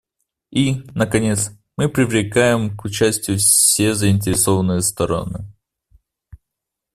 И, 0.49 0.81
наконец, 0.95 1.51
мы 1.77 1.87
привлекаем 1.87 2.75
к 2.75 2.85
участию 2.85 3.37
все 3.37 3.93
заинтересованные 3.93 4.81
стороны. 4.81 5.45